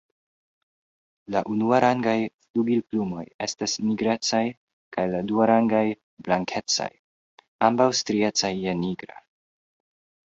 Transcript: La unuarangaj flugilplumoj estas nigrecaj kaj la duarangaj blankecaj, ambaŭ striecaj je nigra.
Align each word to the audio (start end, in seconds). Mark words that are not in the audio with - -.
La 1.35 1.41
unuarangaj 1.55 2.15
flugilplumoj 2.45 3.25
estas 3.47 3.77
nigrecaj 3.89 4.41
kaj 4.97 5.05
la 5.13 5.19
duarangaj 5.33 5.85
blankecaj, 6.29 6.91
ambaŭ 7.69 7.91
striecaj 8.01 8.53
je 8.67 8.75
nigra. 8.85 9.23